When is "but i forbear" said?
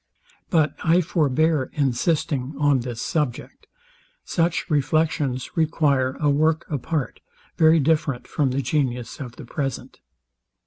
0.49-1.69